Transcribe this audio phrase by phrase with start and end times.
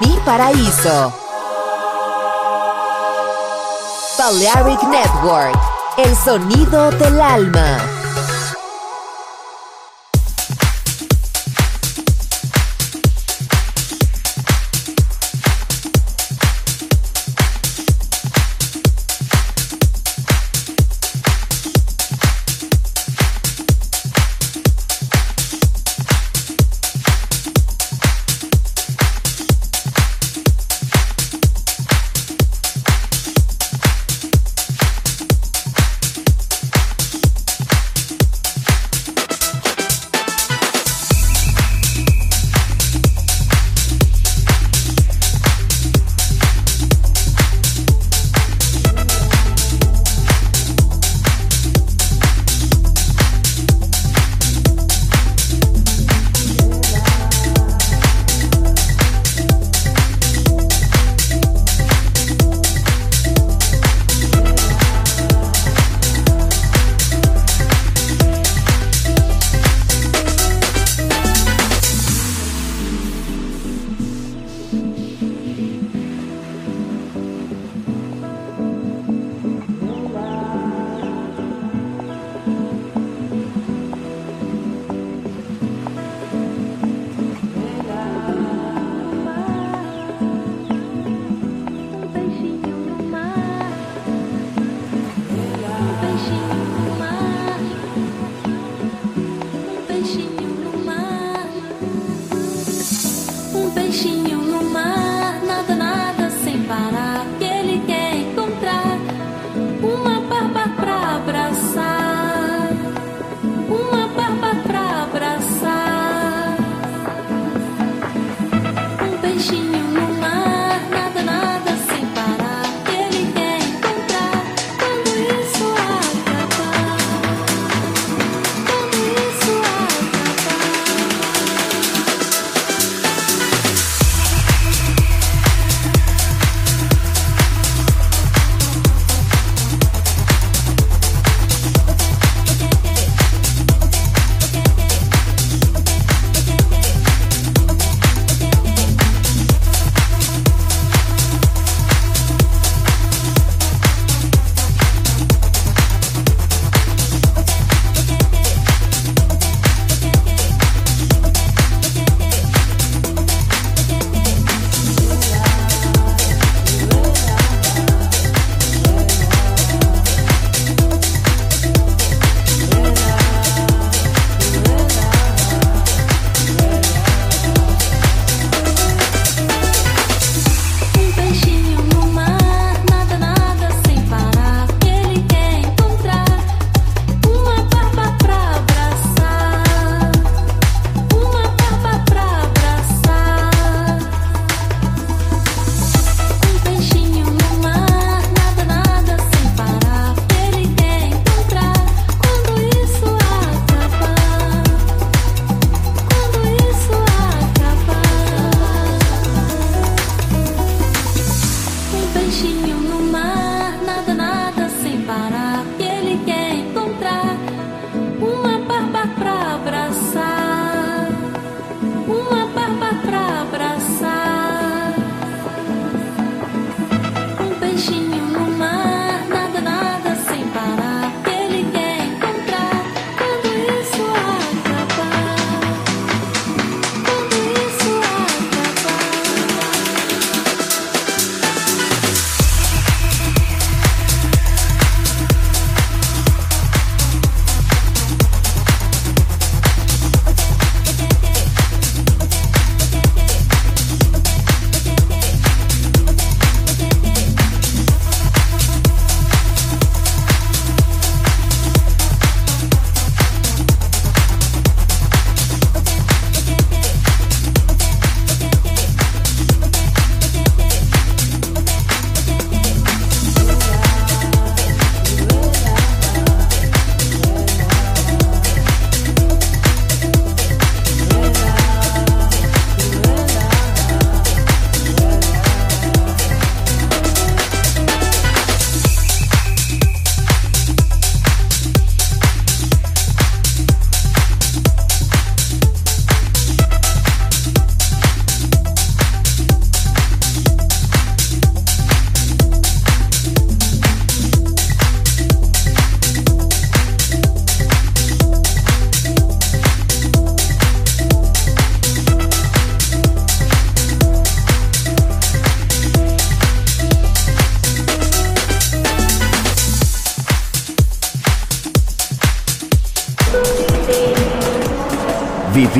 [0.00, 1.12] Mi paraíso.
[4.18, 5.58] Balearic Network,
[5.98, 7.99] el sonido del alma.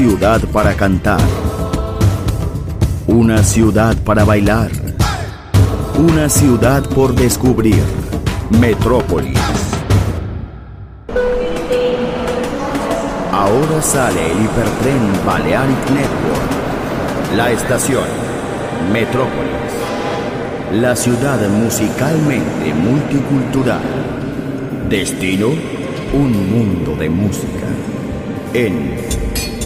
[0.00, 1.20] Ciudad para cantar.
[3.06, 4.70] Una ciudad para bailar.
[5.98, 7.82] Una ciudad por descubrir.
[8.48, 9.38] Metrópolis.
[13.30, 16.50] Ahora sale el hipertren Balearic Network.
[17.36, 18.08] La estación
[18.94, 19.70] Metrópolis.
[20.80, 23.82] La ciudad musicalmente multicultural.
[24.88, 25.48] Destino,
[26.14, 27.68] un mundo de música.
[28.54, 29.29] En